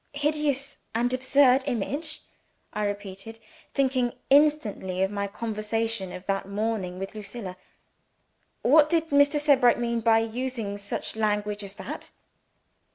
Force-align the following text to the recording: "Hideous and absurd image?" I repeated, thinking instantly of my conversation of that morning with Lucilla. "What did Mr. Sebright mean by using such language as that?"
"Hideous 0.13 0.79
and 0.95 1.13
absurd 1.13 1.63
image?" 1.67 2.21
I 2.73 2.85
repeated, 2.85 3.37
thinking 3.75 4.13
instantly 4.31 5.03
of 5.03 5.11
my 5.11 5.27
conversation 5.27 6.11
of 6.11 6.25
that 6.25 6.47
morning 6.49 6.97
with 6.97 7.13
Lucilla. 7.13 7.55
"What 8.63 8.89
did 8.89 9.11
Mr. 9.11 9.39
Sebright 9.39 9.77
mean 9.77 9.99
by 9.99 10.17
using 10.17 10.79
such 10.79 11.15
language 11.15 11.63
as 11.63 11.75
that?" 11.75 12.09